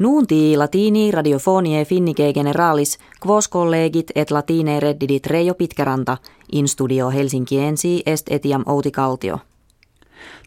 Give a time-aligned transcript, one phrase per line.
[0.00, 6.16] Nuunti latini radiofonie finnike generalis quos collegit et latine reddidit Reijo Pitkäranta
[6.52, 9.38] in studio Helsinkiensi est etiam Outi Kaltio.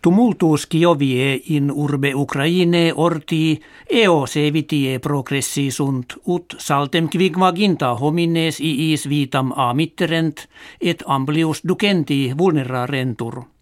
[0.01, 8.59] Tumultus Kiovie in urbe Ukraine orti eo se vitie progressi sunt ut saltem quigmaginta homines
[8.59, 10.47] iis vitam amitterent
[10.81, 13.52] et amplius ducenti vulnerarentur.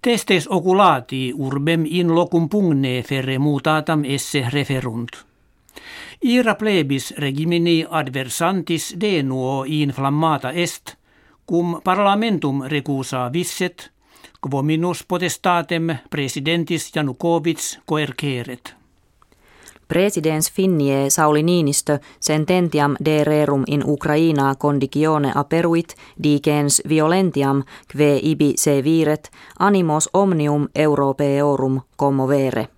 [0.00, 5.16] Testes oculati urbem in locum pugne ferre mutatam esse referunt.
[6.22, 10.94] Ira plebis regimini adversantis denuo inflammata est,
[11.46, 13.90] cum parlamentum recusa visset,
[14.40, 18.75] quo minus potestatem presidentis Janukovic coerceret.
[19.88, 28.52] Presidens Finnie Sauli Niinistö sententiam de rerum in Ukraina condicione aperuit dicens violentiam kve ibi
[28.56, 32.68] se viret animos omnium europeorum commovere.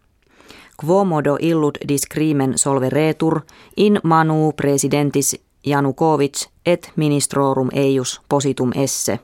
[0.85, 3.41] Quomodo illud discrimen solveretur
[3.77, 5.37] in manu presidentis
[5.67, 9.19] Janukovic et ministrorum eius positum esse.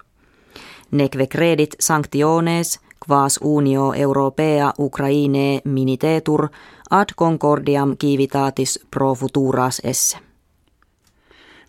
[0.91, 6.49] Neque credit sanctiones quas unio europea Ukraine minitetur
[6.91, 10.19] ad concordiam civitatis pro futuras esse.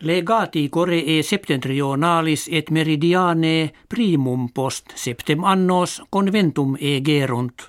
[0.02, 7.62] Legati Coree septentrionalis et meridiane primum post septem annos conventum egerunt,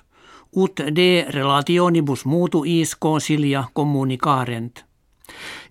[0.55, 4.85] ut de relationibus mutuis consilia communicarent.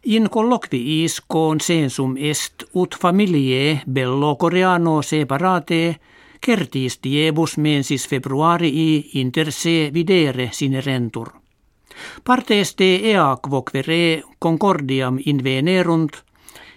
[0.05, 5.97] In colloquiis consensum est ut familiae bello coreano separate
[6.45, 11.33] certis diebus mensis februarii inter se videre sinerentur.
[12.25, 16.23] Partes de ea quoquere concordiam invenerunt,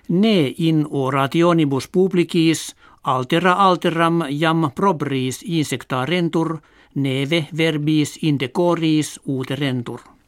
[0.10, 6.60] ne in orationibus publicis altera alteram jam probris insectarentur,
[6.96, 10.19] neve verbis indecoris uterentur.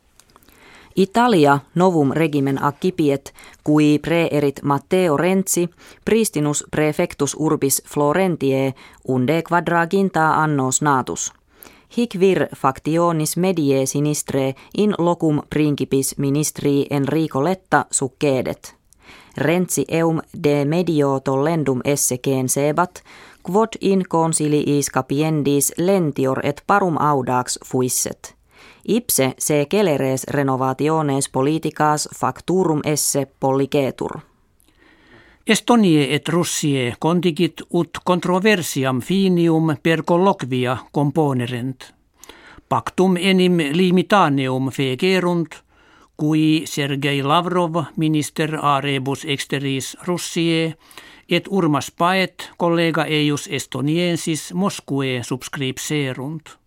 [0.95, 5.69] Italia novum regimen accipiet, cui preerit Matteo Renzi,
[6.05, 8.73] pristinus prefectus urbis Florentie,
[9.07, 11.33] unde quadraginta annos natus.
[11.97, 18.75] Hic vir factionis medie sinistre in locum principis ministri Enrico Letta succedet.
[19.37, 23.01] Renzi eum de medio tollendum esse sebat,
[23.43, 28.40] quod in consiliis capiendis lentior et parum audax fuisset.
[28.87, 34.19] Ipse se celeres renovationes politicas facturum esse pollicetur.
[35.47, 41.93] Estonie et Russie contigit ut controversiam finium per colloquia componerent.
[42.69, 45.55] Pactum enim limitaneum fegerunt,
[46.17, 50.75] cui Sergei Lavrov, minister a rebus exteris Russie,
[51.29, 56.60] et urmas paet collega eius estoniensis Moskue subscripserunt.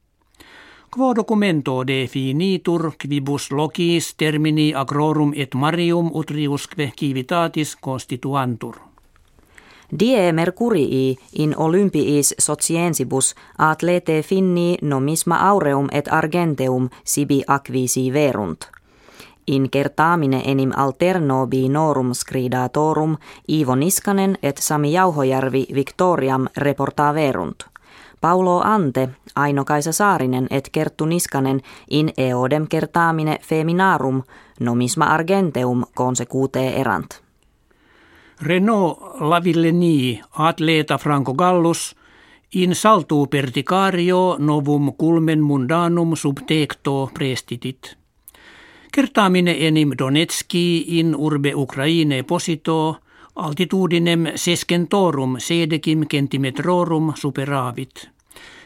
[0.94, 8.76] Quo documento definitur quibus logis termini agrorum et marium utriusque civitatis constituantur.
[9.98, 18.70] Die Mercurii in Olympiis sociensibus atlete finni nomisma aureum et argenteum sibi acvisi verunt.
[19.46, 23.16] In kertaamine enim alterno binorum scridatorum
[23.48, 27.73] Ivo Niskanen et Sami Jauhojärvi Victoriam reportaverunt.
[28.24, 34.22] Paulo Ante, Aino-Kaisa Saarinen et Kerttu Niskanen in eodem kertaamine feminarum
[34.60, 37.22] nomisma argenteum consecute erant.
[38.42, 41.96] Renault Lavilleni atleta Franco Gallus
[42.54, 47.96] in saltu perticario novum culmen mundanum subtecto prestitit.
[48.92, 52.96] Kertaamine enim Donetski in urbe Ukraine posito
[53.36, 58.13] altitudinem sescentorum sedecim centimetrorum superavit.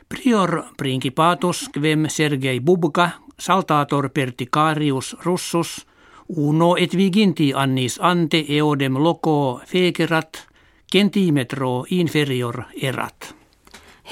[0.08, 5.86] Prior principatus quem Sergei Bubka, saltator perticarius russus,
[6.28, 10.48] uno et viginti annis ante eodem loco fegerat,
[10.92, 13.34] centimetro inferior erat.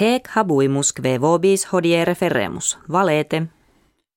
[0.00, 3.46] Hec habuimus kve vobis hodie referemus, valete,